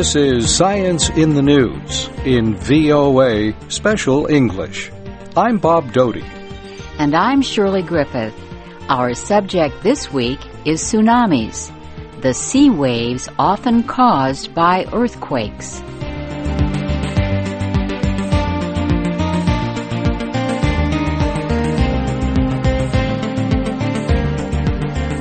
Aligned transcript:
This 0.00 0.16
is 0.16 0.56
Science 0.56 1.10
in 1.10 1.34
the 1.34 1.42
News 1.42 2.08
in 2.24 2.54
VOA 2.54 3.52
Special 3.70 4.28
English. 4.28 4.90
I'm 5.36 5.58
Bob 5.58 5.92
Doughty. 5.92 6.24
And 6.98 7.14
I'm 7.14 7.42
Shirley 7.42 7.82
Griffith. 7.82 8.34
Our 8.88 9.12
subject 9.12 9.82
this 9.82 10.10
week 10.10 10.40
is 10.64 10.80
tsunamis, 10.80 11.70
the 12.22 12.32
sea 12.32 12.70
waves 12.70 13.28
often 13.38 13.82
caused 13.82 14.54
by 14.54 14.86
earthquakes. 14.90 15.82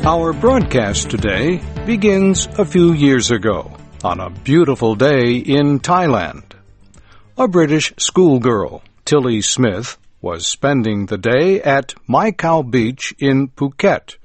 Our 0.05 0.31
broadcast 0.31 1.09
today 1.11 1.57
begins 1.85 2.48
a 2.57 2.63
few 2.63 2.93
years 2.93 3.30
ago 3.30 3.75
on 4.03 4.20
a 4.20 4.30
beautiful 4.30 4.95
day 4.95 5.35
in 5.35 5.80
Thailand. 5.80 6.44
A 7.38 7.48
British 7.48 7.94
schoolgirl, 7.98 8.81
Tilly 9.03 9.41
Smith, 9.41 9.98
was 10.21 10.48
spending 10.48 11.05
the 11.05 11.17
day 11.17 11.62
at 11.62 11.94
Mai 12.07 12.31
Khao 12.31 12.70
Beach 12.70 13.13
in 13.20 13.49
Phuket. 13.49 14.16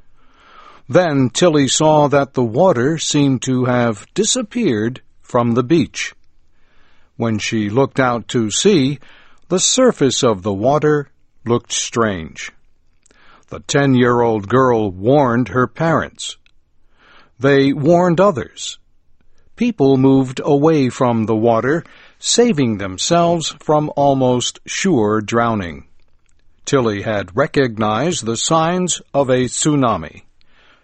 Then 0.88 1.30
Tilly 1.30 1.66
saw 1.66 2.08
that 2.08 2.34
the 2.34 2.44
water 2.44 2.98
seemed 2.98 3.42
to 3.42 3.64
have 3.64 4.06
disappeared 4.14 5.00
from 5.22 5.52
the 5.52 5.64
beach. 5.64 6.14
When 7.16 7.38
she 7.38 7.70
looked 7.70 7.98
out 7.98 8.28
to 8.28 8.50
sea, 8.50 8.98
the 9.48 9.60
surface 9.60 10.22
of 10.22 10.42
the 10.42 10.52
water 10.52 11.10
looked 11.44 11.72
strange. 11.72 12.52
The 13.48 13.60
ten-year-old 13.60 14.48
girl 14.48 14.90
warned 14.90 15.48
her 15.48 15.66
parents. 15.66 16.36
They 17.38 17.72
warned 17.72 18.20
others. 18.20 18.78
People 19.56 19.96
moved 19.96 20.40
away 20.44 20.88
from 20.88 21.26
the 21.26 21.36
water, 21.36 21.84
saving 22.18 22.78
themselves 22.78 23.54
from 23.60 23.90
almost 23.94 24.58
sure 24.66 25.20
drowning. 25.20 25.86
Tilly 26.64 27.02
had 27.02 27.36
recognized 27.36 28.24
the 28.24 28.36
signs 28.36 29.00
of 29.12 29.30
a 29.30 29.44
tsunami. 29.44 30.22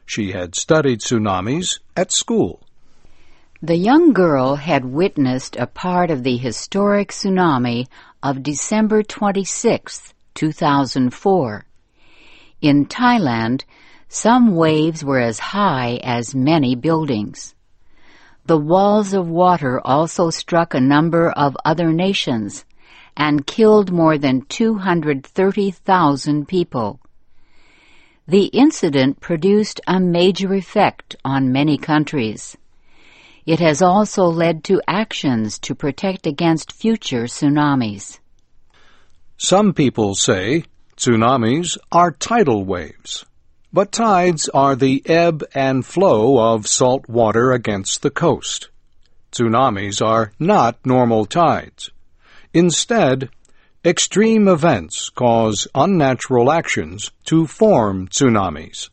She 0.07 0.33
had 0.33 0.55
studied 0.55 1.01
tsunamis 1.01 1.81
at 1.97 2.13
school. 2.13 2.63
The 3.63 3.77
young 3.77 4.13
girl 4.13 4.57
had 4.57 4.85
witnessed 4.85 5.57
a 5.57 5.67
part 5.67 6.11
of 6.11 6.23
the 6.23 6.37
historic 6.37 7.09
tsunami 7.09 7.89
of 8.23 8.43
December 8.43 9.03
26, 9.03 10.15
2004. 10.35 11.65
In 12.61 12.87
Thailand, 12.87 13.65
some 14.09 14.55
waves 14.55 15.05
were 15.05 15.21
as 15.21 15.39
high 15.39 15.98
as 16.03 16.35
many 16.35 16.75
buildings. 16.75 17.55
The 18.51 18.59
walls 18.59 19.15
of 19.15 19.29
water 19.29 19.81
also 19.87 20.31
struck 20.31 20.75
a 20.75 20.81
number 20.81 21.31
of 21.31 21.56
other 21.65 21.93
nations 21.93 22.65
and 23.17 23.47
killed 23.47 23.92
more 23.92 24.19
than 24.19 24.42
230,000 24.48 26.48
people. 26.48 26.98
The 28.27 28.47
incident 28.47 29.20
produced 29.20 29.81
a 29.87 30.01
major 30.01 30.53
effect 30.53 31.15
on 31.25 31.53
many 31.53 31.79
countries. 31.79 32.57
It 33.47 33.61
has 33.61 33.83
also 33.83 34.25
led 34.25 34.64
to 34.64 34.83
actions 34.89 35.61
to 35.61 35.77
protect 35.77 36.27
against 36.27 36.73
future 36.73 37.27
tsunamis. 37.27 38.19
Some 39.37 39.75
people 39.75 40.17
say 40.17 40.64
Tsunamis 40.97 41.79
are 41.92 42.11
tidal 42.11 42.64
waves, 42.64 43.25
but 43.73 43.92
tides 43.92 44.48
are 44.48 44.75
the 44.75 45.03
ebb 45.07 45.45
and 45.55 45.86
flow 45.86 46.39
of 46.39 46.67
salt 46.67 47.08
water 47.08 47.53
against 47.53 48.03
the 48.03 48.11
coast. 48.11 48.69
Tsunamis 49.33 50.05
are 50.05 50.33
not 50.39 50.77
normal 50.85 51.25
tides. 51.25 51.91
Instead, 52.53 53.29
extreme 53.85 54.48
events 54.48 55.09
cause 55.09 55.69
unnatural 55.75 56.51
actions 56.51 57.13
to 57.25 57.47
form 57.47 58.09
tsunamis. 58.09 58.89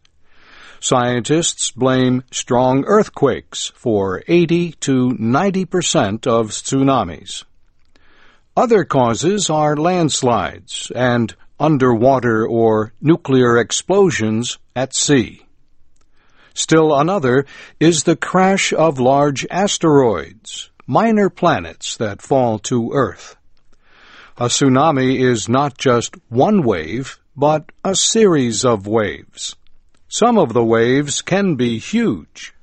Scientists 0.80 1.72
blame 1.72 2.24
strong 2.32 2.86
earthquakes 2.86 3.72
for 3.76 4.24
80 4.28 4.74
to 4.74 5.16
90 5.18 5.66
percent 5.66 6.28
of 6.28 6.52
tsunamis. 6.52 7.44
Other 8.56 8.84
causes 8.86 9.50
are 9.50 9.76
landslides 9.76 10.92
and 10.96 11.36
underwater 11.59 12.45
or 12.45 12.94
nuclear 13.01 13.57
explosions 13.57 14.57
at 14.75 14.95
sea. 14.95 15.45
Still 16.53 16.95
another 16.95 17.45
is 17.79 18.03
the 18.03 18.16
crash 18.16 18.73
of 18.73 19.00
large 19.00 19.45
asteroids, 19.51 20.72
minor 20.85 21.29
planets 21.29 21.97
that 21.97 22.22
fall 22.22 22.57
to 22.59 22.91
Earth. 22.94 23.35
A 24.38 24.45
tsunami 24.45 25.19
is 25.19 25.50
not 25.50 25.78
just 25.78 26.16
one 26.29 26.63
wave, 26.63 27.19
but 27.35 27.72
a 27.84 27.95
series 27.95 28.66
of 28.66 28.88
waves. 28.88 29.56
Some 30.07 30.38
of 30.38 30.53
the 30.53 30.63
waves 30.63 31.22
can 31.22 31.56
be 31.56 31.79
huge. 31.79 32.53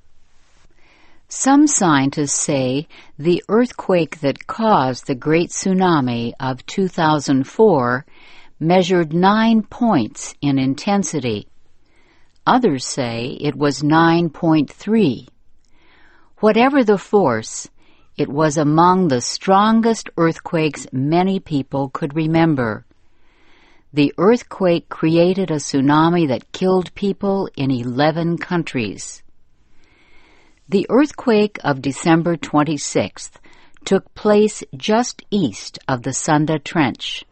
Some 1.28 1.66
scientists 1.66 2.38
say 2.41 2.87
the 3.19 3.43
earthquake 3.49 4.21
that 4.21 4.47
caused 4.47 5.06
the 5.06 5.15
Great 5.15 5.50
Tsunami 5.50 6.32
of 6.38 6.65
2004 6.66 8.06
measured 8.59 9.13
nine 9.13 9.63
points 9.63 10.35
in 10.41 10.59
intensity. 10.59 11.49
Others 12.47 12.85
say 12.85 13.37
it 13.41 13.57
was 13.57 13.83
9.3. 13.83 15.29
Whatever 16.39 16.85
the 16.85 16.99
force, 16.99 17.69
it 18.17 18.29
was 18.29 18.57
among 18.57 19.09
the 19.09 19.21
strongest 19.21 20.11
earthquakes 20.17 20.87
many 20.93 21.41
people 21.41 21.89
could 21.89 22.15
remember. 22.15 22.85
The 23.93 24.13
earthquake 24.19 24.89
created 24.89 25.51
a 25.51 25.57
tsunami 25.57 26.29
that 26.29 26.53
killed 26.53 26.95
people 26.95 27.49
in 27.57 27.71
11 27.71 28.39
countries. 28.39 29.23
The 30.69 30.87
earthquake 30.89 31.59
of 31.63 31.83
December 31.83 32.37
26th 32.37 33.33
took 33.85 34.15
place 34.15 34.63
just 34.77 35.23
east 35.31 35.79
of 35.87 36.03
the 36.03 36.13
Sunda 36.13 36.59
Trench. 36.59 37.25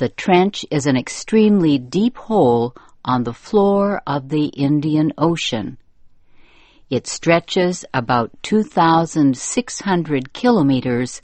The 0.00 0.08
trench 0.08 0.64
is 0.70 0.86
an 0.86 0.96
extremely 0.96 1.76
deep 1.76 2.16
hole 2.16 2.74
on 3.04 3.24
the 3.24 3.34
floor 3.34 4.00
of 4.06 4.30
the 4.30 4.46
Indian 4.46 5.12
Ocean. 5.18 5.76
It 6.88 7.06
stretches 7.06 7.84
about 7.92 8.30
2,600 8.42 10.32
kilometers 10.32 11.20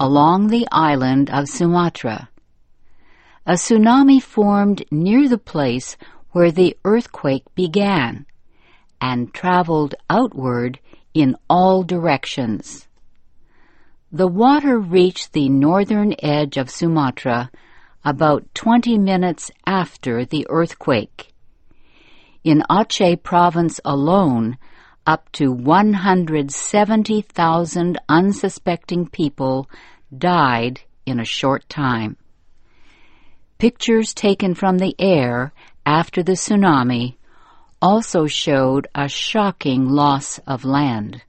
along 0.00 0.48
the 0.48 0.66
island 0.72 1.30
of 1.30 1.48
Sumatra. 1.48 2.28
A 3.46 3.52
tsunami 3.52 4.20
formed 4.20 4.82
near 4.90 5.28
the 5.28 5.38
place 5.38 5.96
where 6.32 6.50
the 6.50 6.76
earthquake 6.84 7.44
began 7.54 8.26
and 9.00 9.32
traveled 9.32 9.94
outward 10.10 10.80
in 11.14 11.36
all 11.48 11.84
directions. 11.84 12.88
The 14.10 14.26
water 14.26 14.76
reached 14.76 15.34
the 15.34 15.48
northern 15.48 16.16
edge 16.18 16.56
of 16.56 16.68
Sumatra 16.68 17.52
about 18.08 18.42
20 18.54 18.96
minutes 18.96 19.50
after 19.66 20.24
the 20.24 20.46
earthquake. 20.48 21.34
In 22.42 22.62
Aceh 22.70 23.22
province 23.22 23.82
alone, 23.84 24.56
up 25.06 25.30
to 25.32 25.52
170,000 25.52 27.98
unsuspecting 28.08 29.06
people 29.08 29.68
died 30.16 30.80
in 31.04 31.20
a 31.20 31.24
short 31.24 31.68
time. 31.68 32.16
Pictures 33.58 34.14
taken 34.14 34.54
from 34.54 34.78
the 34.78 34.94
air 34.98 35.52
after 35.84 36.22
the 36.22 36.32
tsunami 36.32 37.16
also 37.82 38.26
showed 38.26 38.86
a 38.94 39.06
shocking 39.06 39.90
loss 39.90 40.38
of 40.46 40.64
land. 40.64 41.20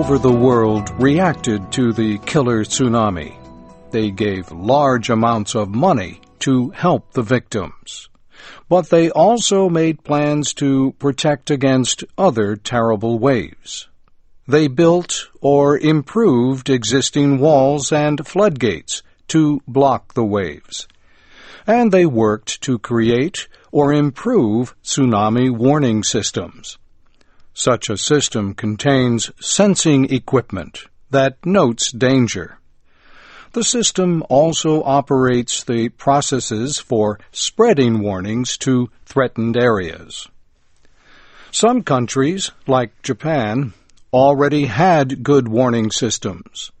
Over 0.00 0.16
the 0.16 0.32
world 0.32 0.88
reacted 0.98 1.70
to 1.70 1.92
the 1.92 2.16
killer 2.20 2.64
tsunami. 2.64 3.36
They 3.90 4.10
gave 4.10 4.50
large 4.50 5.10
amounts 5.10 5.54
of 5.54 5.68
money 5.68 6.22
to 6.38 6.70
help 6.70 7.12
the 7.12 7.20
victims. 7.20 8.08
But 8.66 8.88
they 8.88 9.10
also 9.10 9.68
made 9.68 10.02
plans 10.02 10.54
to 10.54 10.92
protect 10.98 11.50
against 11.50 12.04
other 12.16 12.56
terrible 12.56 13.18
waves. 13.18 13.88
They 14.48 14.68
built 14.68 15.28
or 15.42 15.76
improved 15.76 16.70
existing 16.70 17.38
walls 17.38 17.92
and 17.92 18.26
floodgates 18.26 19.02
to 19.28 19.60
block 19.68 20.14
the 20.14 20.24
waves. 20.24 20.88
And 21.66 21.92
they 21.92 22.06
worked 22.06 22.62
to 22.62 22.78
create 22.78 23.48
or 23.70 23.92
improve 23.92 24.74
tsunami 24.82 25.50
warning 25.50 26.02
systems. 26.04 26.78
Such 27.60 27.90
a 27.90 27.98
system 27.98 28.54
contains 28.54 29.30
sensing 29.38 30.10
equipment 30.10 30.84
that 31.10 31.44
notes 31.44 31.92
danger. 31.92 32.58
The 33.52 33.62
system 33.62 34.24
also 34.30 34.82
operates 34.82 35.62
the 35.62 35.90
processes 35.90 36.78
for 36.78 37.20
spreading 37.32 37.98
warnings 37.98 38.56
to 38.64 38.88
threatened 39.04 39.58
areas. 39.58 40.26
Some 41.50 41.82
countries, 41.82 42.50
like 42.66 43.02
Japan, 43.02 43.74
already 44.10 44.64
had 44.64 45.22
good 45.22 45.46
warning 45.46 45.90
systems. 45.90 46.72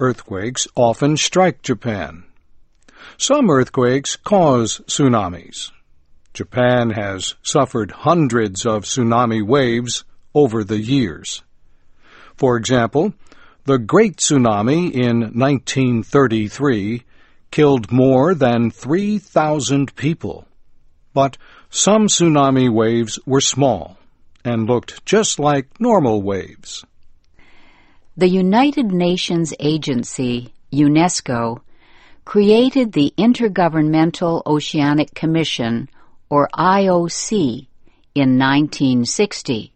Earthquakes 0.00 0.66
often 0.74 1.18
strike 1.18 1.60
Japan. 1.60 2.24
Some 3.18 3.50
earthquakes 3.50 4.16
cause 4.16 4.80
tsunamis. 4.86 5.72
Japan 6.36 6.90
has 6.90 7.34
suffered 7.42 7.90
hundreds 7.90 8.66
of 8.66 8.84
tsunami 8.84 9.42
waves 9.42 10.04
over 10.34 10.62
the 10.62 10.78
years. 10.78 11.42
For 12.36 12.58
example, 12.58 13.14
the 13.64 13.78
Great 13.78 14.16
Tsunami 14.16 14.92
in 14.92 15.32
1933 15.32 17.04
killed 17.50 17.90
more 17.90 18.34
than 18.34 18.70
3,000 18.70 19.96
people. 19.96 20.46
But 21.14 21.38
some 21.70 22.06
tsunami 22.08 22.68
waves 22.68 23.18
were 23.24 23.40
small 23.40 23.96
and 24.44 24.68
looked 24.68 25.06
just 25.06 25.38
like 25.38 25.80
normal 25.80 26.20
waves. 26.20 26.84
The 28.14 28.28
United 28.28 28.92
Nations 28.92 29.54
Agency, 29.58 30.52
UNESCO, 30.70 31.62
created 32.26 32.92
the 32.92 33.14
Intergovernmental 33.16 34.42
Oceanic 34.44 35.14
Commission, 35.14 35.88
or 36.28 36.48
IOC, 36.54 37.66
in 38.14 38.38
1960. 38.38 39.72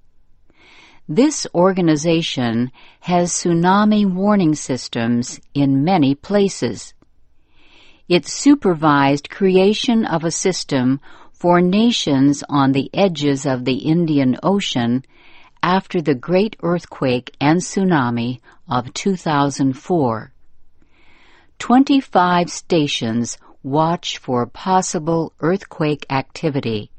This 1.06 1.46
organization 1.54 2.70
has 3.00 3.32
tsunami 3.32 4.06
warning 4.06 4.54
systems 4.54 5.40
in 5.52 5.84
many 5.84 6.14
places. 6.14 6.94
It 8.08 8.26
supervised 8.26 9.28
creation 9.28 10.06
of 10.06 10.24
a 10.24 10.30
system 10.30 11.00
for 11.32 11.60
nations 11.60 12.42
on 12.48 12.72
the 12.72 12.88
edges 12.94 13.44
of 13.44 13.64
the 13.64 13.78
Indian 13.94 14.38
Ocean 14.42 15.04
after 15.62 16.00
the 16.00 16.14
great 16.14 16.56
earthquake 16.62 17.34
and 17.40 17.60
tsunami 17.60 18.40
of 18.68 18.94
2004. 18.94 20.32
25 21.58 22.50
stations 22.50 23.36
watch 23.62 24.18
for 24.18 24.46
possible 24.46 25.32
earthquake 25.40 26.06
activity 26.10 26.90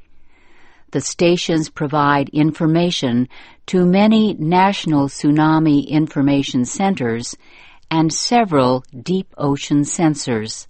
the 0.92 1.02
stations 1.02 1.70
provide 1.70 2.30
information 2.30 3.28
to 3.66 3.86
many 3.86 4.34
national 4.34 5.08
tsunami 5.08 5.88
information 5.88 6.66
centers 6.66 7.36
and 7.90 8.14
several 8.14 8.84
deep 9.02 9.34
ocean 9.38 9.82
sensors. 9.82 10.68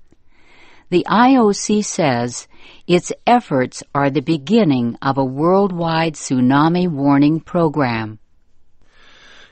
The 0.89 1.05
IOC 1.09 1.83
says 1.83 2.47
its 2.85 3.11
efforts 3.25 3.83
are 3.95 4.09
the 4.09 4.21
beginning 4.21 4.97
of 5.01 5.17
a 5.17 5.25
worldwide 5.25 6.15
tsunami 6.15 6.87
warning 6.87 7.39
program. 7.39 8.19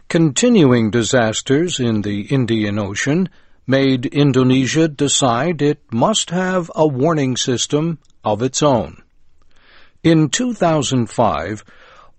Continuing 0.07 0.91
disasters 0.91 1.80
in 1.80 2.01
the 2.01 2.21
Indian 2.21 2.77
Ocean 2.77 3.30
made 3.69 4.07
Indonesia 4.07 4.88
decide 4.88 5.62
it 5.62 5.80
must 5.94 6.31
have 6.31 6.71
a 6.74 6.88
warning 6.88 7.38
system 7.38 8.00
of 8.24 8.42
its 8.42 8.63
own. 8.63 9.00
In 10.04 10.27
2005, 10.27 11.63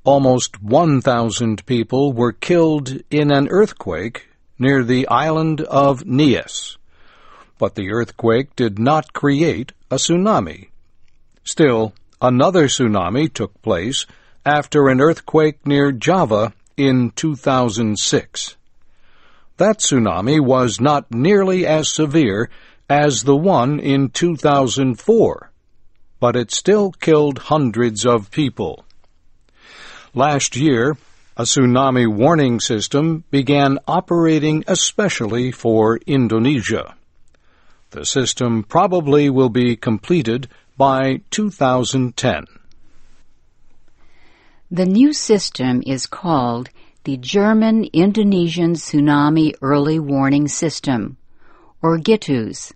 almost 0.05 0.63
1,000 0.63 1.67
people 1.67 2.13
were 2.13 2.33
killed 2.33 3.03
in 3.11 3.33
an 3.33 3.49
earthquake 3.49 4.29
near 4.61 4.85
the 4.85 5.09
island 5.09 5.61
of 5.63 6.07
Nias. 6.07 6.77
But 7.59 7.75
the 7.75 7.91
earthquake 7.91 8.55
did 8.55 8.79
not 8.79 9.13
create 9.13 9.73
a 9.91 9.97
tsunami. 9.97 10.69
Still, 11.43 11.95
another 12.23 12.69
tsunami 12.69 13.33
took 13.35 13.61
place 13.61 14.07
after 14.47 14.89
an 14.89 15.01
earthquake 15.01 15.67
near 15.67 15.91
Java 15.91 16.53
in 16.77 17.11
2006. 17.17 18.57
That 19.61 19.81
tsunami 19.81 20.41
was 20.41 20.81
not 20.81 21.13
nearly 21.13 21.67
as 21.67 21.93
severe 21.93 22.49
as 22.89 23.25
the 23.25 23.37
one 23.37 23.79
in 23.79 24.09
2004 24.09 25.51
but 26.19 26.37
it 26.37 26.51
still 26.51 26.93
killed 26.93 27.39
hundreds 27.39 28.07
of 28.07 28.31
people. 28.31 28.85
Last 30.15 30.55
year, 30.55 30.97
a 31.37 31.43
tsunami 31.43 32.07
warning 32.07 32.61
system 32.61 33.25
began 33.31 33.79
operating 33.89 34.63
especially 34.67 35.51
for 35.51 35.99
Indonesia. 36.07 36.95
The 37.91 38.05
system 38.05 38.63
probably 38.63 39.31
will 39.31 39.49
be 39.49 39.77
completed 39.77 40.49
by 40.77 41.23
2010. 41.31 42.45
The 44.71 44.87
new 44.87 45.13
system 45.13 45.83
is 45.87 46.07
called 46.07 46.71
the 47.05 47.17
German 47.17 47.85
Indonesian 47.95 48.75
Tsunami 48.75 49.55
Early 49.63 49.99
Warning 49.99 50.49
System, 50.49 51.17
or 51.81 51.97
GITEWS. 51.97 52.75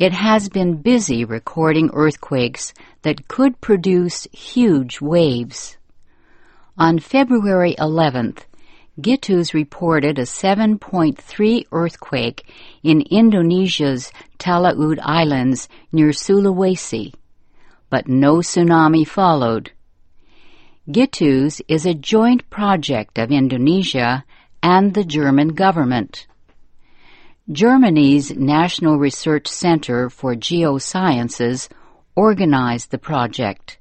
It 0.00 0.12
has 0.12 0.48
been 0.48 0.82
busy 0.82 1.24
recording 1.24 1.90
earthquakes 1.92 2.74
that 3.02 3.28
could 3.28 3.60
produce 3.60 4.26
huge 4.32 5.00
waves. 5.00 5.76
On 6.76 6.98
February 6.98 7.76
11th, 7.78 8.40
GITEWS 9.00 9.54
reported 9.54 10.18
a 10.18 10.22
7.3 10.22 11.66
earthquake 11.70 12.50
in 12.82 13.02
Indonesia's 13.02 14.10
Talaud 14.38 14.98
Islands 15.00 15.68
near 15.92 16.08
Sulawesi, 16.08 17.14
but 17.90 18.08
no 18.08 18.38
tsunami 18.38 19.06
followed. 19.06 19.70
GITEWS 20.88 21.60
is 21.66 21.84
a 21.84 21.94
joint 21.94 22.48
project 22.48 23.18
of 23.18 23.32
Indonesia 23.32 24.24
and 24.62 24.94
the 24.94 25.02
German 25.02 25.48
government. 25.48 26.28
Germany's 27.50 28.30
National 28.36 28.96
Research 28.96 29.48
Center 29.48 30.08
for 30.08 30.36
Geosciences 30.36 31.68
organized 32.14 32.92
the 32.92 32.98
project. 32.98 33.78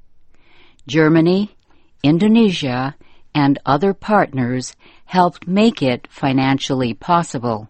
Germany, 0.87 1.55
Indonesia, 2.01 2.95
and 3.35 3.59
other 3.67 3.93
partners 3.93 4.75
helped 5.05 5.47
make 5.47 5.83
it 5.83 6.07
financially 6.09 6.95
possible. 6.95 7.69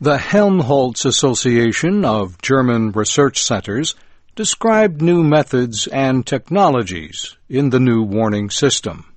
The 0.00 0.18
Helmholtz 0.18 1.04
Association 1.04 2.04
of 2.04 2.40
German 2.40 2.92
Research 2.92 3.42
Centers 3.42 3.96
described 4.36 5.02
new 5.02 5.22
methods 5.22 5.86
and 5.86 6.26
technologies 6.26 7.36
in 7.48 7.70
the 7.70 7.80
new 7.80 8.02
warning 8.02 8.50
system. 8.50 9.12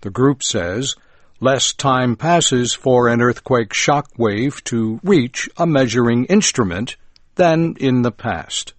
The 0.00 0.10
group 0.10 0.42
says 0.42 0.94
Less 1.40 1.74
time 1.74 2.16
passes 2.16 2.72
for 2.72 3.08
an 3.08 3.20
earthquake 3.20 3.74
shock 3.74 4.08
wave 4.16 4.64
to 4.64 5.00
reach 5.04 5.50
a 5.58 5.66
measuring 5.66 6.24
instrument 6.26 6.96
than 7.34 7.76
in 7.78 8.00
the 8.00 8.10
past. 8.10 8.72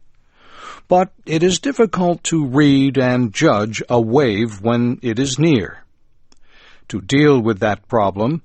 But 0.87 1.11
it 1.25 1.43
is 1.43 1.59
difficult 1.59 2.23
to 2.25 2.43
read 2.43 2.97
and 2.97 3.31
judge 3.31 3.83
a 3.89 4.01
wave 4.01 4.59
when 4.61 4.97
it 5.03 5.19
is 5.19 5.37
near. 5.37 5.83
To 6.87 6.99
deal 6.99 7.39
with 7.39 7.59
that 7.59 7.87
problem, 7.87 8.41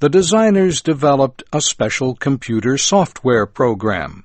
the 0.00 0.08
designers 0.08 0.82
developed 0.82 1.44
a 1.52 1.60
special 1.60 2.16
computer 2.16 2.76
software 2.76 3.46
program. 3.46 4.24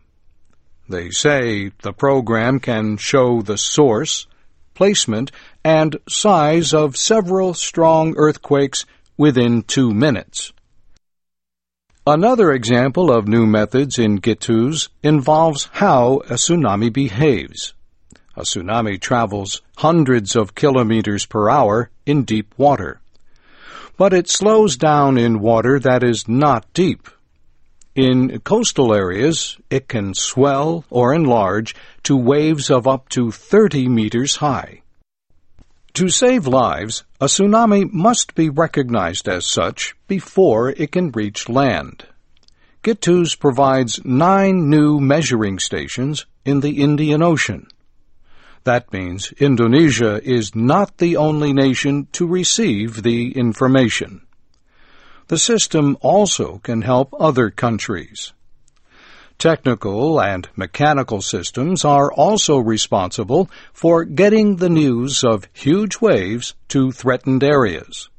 They 0.89 1.11
say 1.11 1.71
the 1.83 1.93
program 1.93 2.59
can 2.59 2.97
show 2.97 3.43
the 3.43 3.59
source, 3.59 4.25
placement, 4.73 5.31
and 5.63 5.97
size 6.09 6.73
of 6.73 6.97
several 6.97 7.53
strong 7.53 8.15
earthquakes 8.17 8.87
within 9.15 9.61
two 9.61 9.93
minutes. 9.93 10.51
Another 12.07 12.51
example 12.51 13.11
of 13.11 13.27
new 13.27 13.45
methods 13.45 13.99
in 13.99 14.17
GITEWS 14.19 14.89
involves 15.03 15.69
how 15.73 16.21
a 16.27 16.33
tsunami 16.33 16.91
behaves. 16.91 17.75
A 18.35 18.41
tsunami 18.41 18.99
travels 18.99 19.61
hundreds 19.77 20.35
of 20.35 20.55
kilometers 20.55 21.27
per 21.27 21.51
hour 21.51 21.91
in 22.07 22.23
deep 22.23 22.55
water. 22.57 22.99
But 23.95 24.13
it 24.13 24.27
slows 24.27 24.75
down 24.75 25.19
in 25.19 25.39
water 25.39 25.77
that 25.77 26.03
is 26.03 26.27
not 26.27 26.65
deep. 26.73 27.09
In 27.99 28.39
coastal 28.45 28.93
areas, 28.93 29.57
it 29.69 29.89
can 29.89 30.13
swell 30.13 30.85
or 30.89 31.13
enlarge 31.13 31.75
to 32.03 32.15
waves 32.15 32.69
of 32.69 32.87
up 32.87 33.09
to 33.09 33.29
30 33.29 33.89
meters 33.89 34.37
high. 34.37 34.83
To 35.95 36.07
save 36.07 36.47
lives, 36.47 37.03
a 37.19 37.25
tsunami 37.25 37.91
must 37.91 38.35
be 38.35 38.47
recognized 38.47 39.27
as 39.27 39.45
such 39.45 39.97
before 40.07 40.69
it 40.69 40.93
can 40.93 41.11
reach 41.11 41.49
land. 41.49 42.05
GITEWS 42.83 43.35
provides 43.37 43.99
nine 44.05 44.69
new 44.69 45.01
measuring 45.01 45.59
stations 45.59 46.25
in 46.45 46.61
the 46.61 46.81
Indian 46.81 47.21
Ocean. 47.21 47.67
That 48.63 48.93
means 48.93 49.33
Indonesia 49.39 50.21
is 50.23 50.55
not 50.55 50.99
the 50.99 51.17
only 51.17 51.51
nation 51.51 52.07
to 52.13 52.25
receive 52.25 53.03
the 53.03 53.33
information. 53.33 54.21
The 55.29 55.37
system 55.37 55.95
also 56.01 56.59
can 56.63 56.81
help 56.81 57.13
other 57.19 57.51
countries. 57.51 58.33
Technical 59.37 60.19
and 60.19 60.49
mechanical 60.55 61.21
systems 61.21 61.85
are 61.85 62.11
also 62.11 62.57
responsible 62.57 63.47
for 63.71 64.05
getting 64.05 64.55
the 64.55 64.69
news 64.69 65.23
of 65.23 65.47
huge 65.53 66.01
waves 66.01 66.55
to 66.69 66.91
threatened 66.91 67.43
areas. 67.43 68.09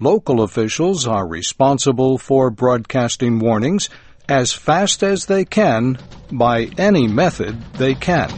Local 0.00 0.42
officials 0.42 1.06
are 1.06 1.26
responsible 1.26 2.18
for 2.18 2.50
broadcasting 2.50 3.38
warnings 3.38 3.88
as 4.28 4.52
fast 4.52 5.04
as 5.04 5.26
they 5.26 5.44
can 5.44 5.96
by 6.32 6.64
any 6.76 7.06
method 7.06 7.56
they 7.74 7.94
can. 7.94 8.28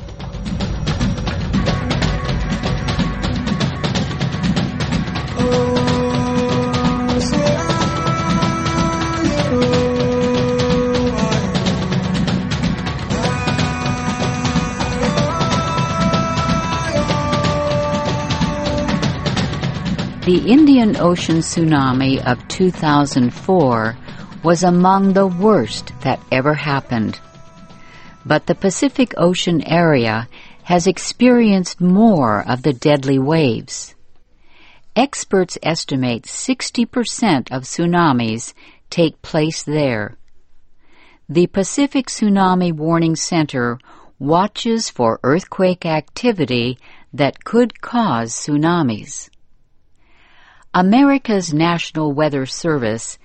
The 20.28 20.52
Indian 20.52 20.94
Ocean 20.98 21.38
tsunami 21.38 22.22
of 22.22 22.46
2004 22.48 23.96
was 24.44 24.62
among 24.62 25.14
the 25.14 25.26
worst 25.26 25.94
that 26.02 26.20
ever 26.30 26.52
happened. 26.52 27.18
But 28.26 28.44
the 28.44 28.54
Pacific 28.54 29.14
Ocean 29.16 29.62
area 29.62 30.28
has 30.64 30.86
experienced 30.86 31.80
more 31.80 32.46
of 32.46 32.62
the 32.62 32.74
deadly 32.74 33.18
waves. 33.18 33.94
Experts 34.94 35.56
estimate 35.62 36.24
60% 36.24 37.50
of 37.50 37.62
tsunamis 37.62 38.52
take 38.90 39.22
place 39.22 39.62
there. 39.62 40.18
The 41.30 41.46
Pacific 41.46 42.08
Tsunami 42.08 42.70
Warning 42.70 43.16
Center 43.16 43.78
watches 44.18 44.90
for 44.90 45.20
earthquake 45.22 45.86
activity 45.86 46.76
that 47.14 47.44
could 47.44 47.80
cause 47.80 48.34
tsunamis. 48.34 49.30
America's 50.74 51.54
National 51.54 52.12
Weather 52.12 52.44
Service 52.44 53.18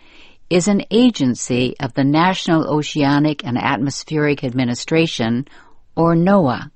is 0.49 0.69
an 0.69 0.85
agency 0.89 1.75
of 1.77 1.93
the 1.93 2.03
National 2.03 2.65
Oceanic 2.65 3.43
and 3.43 3.57
Atmospheric 3.57 4.45
Administration, 4.45 5.45
or 5.93 6.15
NOAA. 6.15 6.71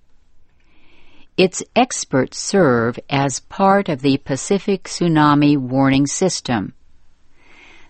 Its 1.38 1.64
experts 1.74 2.38
serve 2.38 3.00
as 3.10 3.40
part 3.40 3.88
of 3.88 4.02
the 4.02 4.18
Pacific 4.18 4.84
Tsunami 4.84 5.58
Warning 5.58 6.06
System. 6.06 6.74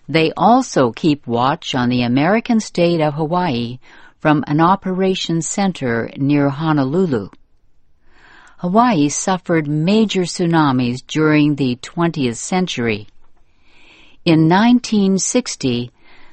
They 0.08 0.32
also 0.36 0.92
keep 0.92 1.26
watch 1.26 1.74
on 1.74 1.88
the 1.88 2.02
American 2.02 2.60
state 2.60 3.00
of 3.00 3.14
Hawaii 3.14 3.80
from 4.20 4.44
an 4.46 4.60
operations 4.60 5.48
center 5.48 6.10
near 6.16 6.48
Honolulu. 6.48 7.30
Hawaii 8.58 9.08
suffered 9.08 9.68
major 9.68 10.22
tsunamis 10.22 11.06
during 11.06 11.54
the 11.54 11.76
20th 11.76 12.38
century. 12.38 13.06
In 14.24 14.48
1960, 14.48 15.92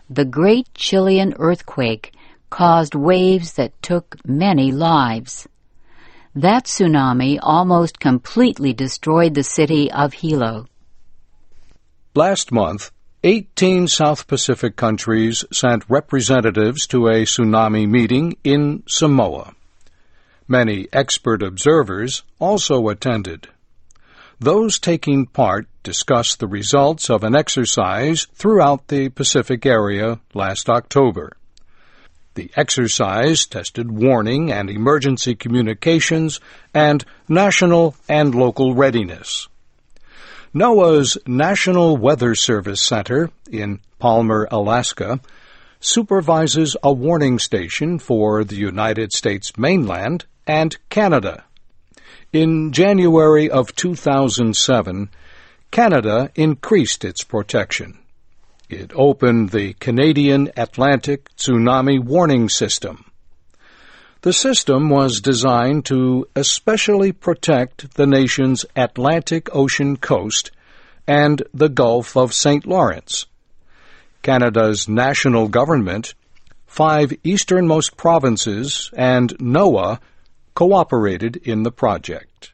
the 0.09 0.25
Great 0.25 0.73
Chilean 0.73 1.35
Earthquake 1.37 2.13
caused 2.49 2.95
waves 2.95 3.53
that 3.53 3.79
took 3.83 4.17
many 4.25 4.71
lives. 4.71 5.47
That 6.33 6.65
tsunami 6.65 7.37
almost 7.43 7.99
completely 7.99 8.73
destroyed 8.73 9.35
the 9.35 9.43
city 9.43 9.91
of 9.91 10.13
Hilo. 10.13 10.65
Last 12.15 12.51
month, 12.51 12.89
18 13.23 13.87
South 13.87 14.25
Pacific 14.25 14.75
countries 14.75 15.45
sent 15.53 15.87
representatives 15.87 16.87
to 16.87 17.07
a 17.07 17.21
tsunami 17.21 17.87
meeting 17.87 18.35
in 18.43 18.81
Samoa. 18.87 19.53
Many 20.47 20.87
expert 20.93 21.41
observers 21.41 22.23
also 22.39 22.89
attended. 22.89 23.47
Those 24.39 24.77
taking 24.77 25.25
part 25.25 25.67
discussed 25.81 26.39
the 26.39 26.47
results 26.47 27.09
of 27.09 27.23
an 27.23 27.35
exercise 27.35 28.27
throughout 28.33 28.89
the 28.89 29.09
Pacific 29.09 29.65
area 29.65 30.19
last 30.33 30.69
October. 30.69 31.35
The 32.35 32.51
exercise 32.55 33.45
tested 33.45 33.89
warning 33.89 34.51
and 34.51 34.69
emergency 34.69 35.35
communications 35.35 36.41
and 36.73 37.03
national 37.29 37.95
and 38.09 38.35
local 38.35 38.75
readiness. 38.75 39.47
NOAA's 40.53 41.17
National 41.25 41.97
Weather 41.97 42.35
Service 42.35 42.81
Center 42.81 43.31
in 43.49 43.79
Palmer, 43.99 44.47
Alaska, 44.51 45.21
supervises 45.79 46.75
a 46.83 46.91
warning 46.91 47.39
station 47.39 47.99
for 47.99 48.43
the 48.43 48.55
United 48.55 49.13
States 49.13 49.57
mainland 49.57 50.25
and 50.47 50.77
Canada. 50.89 51.43
In 52.33 52.71
January 52.71 53.49
of 53.49 53.75
2007, 53.75 55.09
Canada 55.71 56.31
increased 56.35 57.05
its 57.05 57.23
protection. 57.23 57.97
It 58.69 58.91
opened 58.95 59.49
the 59.49 59.73
Canadian 59.73 60.51
Atlantic 60.57 61.29
Tsunami 61.35 62.03
Warning 62.03 62.49
System. 62.49 63.05
The 64.21 64.33
system 64.33 64.89
was 64.89 65.21
designed 65.21 65.85
to 65.85 66.27
especially 66.35 67.11
protect 67.11 67.93
the 67.93 68.07
nation's 68.07 68.65
Atlantic 68.75 69.53
Ocean 69.53 69.97
coast 69.97 70.49
and 71.07 71.43
the 71.53 71.69
Gulf 71.69 72.17
of 72.17 72.33
St. 72.33 72.65
Lawrence. 72.65 73.27
Canada's 74.25 74.89
national 74.89 75.47
government, 75.47 76.15
five 76.65 77.13
easternmost 77.23 77.95
provinces, 77.95 78.89
and 78.97 79.37
NOAA 79.37 79.99
cooperated 80.55 81.37
in 81.43 81.61
the 81.61 81.71
project. 81.71 82.51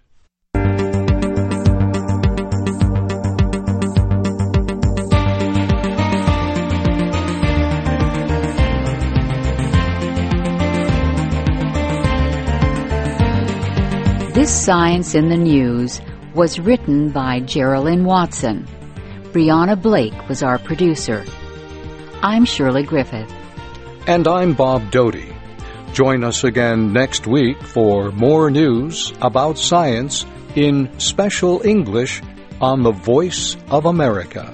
This 14.33 14.51
Science 14.51 15.15
in 15.15 15.29
the 15.29 15.37
News 15.37 16.01
was 16.35 16.59
written 16.59 17.11
by 17.11 17.39
Geraldine 17.39 18.03
Watson. 18.03 18.67
Brianna 19.31 19.81
Blake 19.81 20.27
was 20.27 20.43
our 20.43 20.59
producer. 20.59 21.23
I'm 22.23 22.45
Shirley 22.45 22.83
Griffith. 22.83 23.33
And 24.05 24.27
I'm 24.27 24.53
Bob 24.53 24.91
Doughty. 24.91 25.33
Join 25.91 26.23
us 26.23 26.43
again 26.43 26.93
next 26.93 27.25
week 27.25 27.59
for 27.63 28.11
more 28.11 28.51
news 28.51 29.11
about 29.23 29.57
science 29.57 30.23
in 30.55 30.99
special 30.99 31.65
English 31.65 32.21
on 32.61 32.83
the 32.83 32.91
Voice 32.91 33.57
of 33.71 33.87
America. 33.87 34.53